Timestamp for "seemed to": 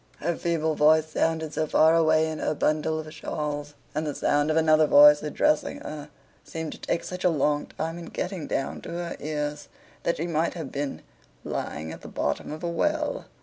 6.43-6.79